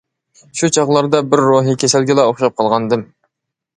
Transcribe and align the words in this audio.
شۇ 0.61 0.69
چاغلاردا 0.77 1.21
بىر 1.33 1.43
روھىي 1.49 1.77
كېسەلگىلا 1.85 2.25
ئوخشاپ 2.31 2.57
قالغانىدىم. 2.63 3.05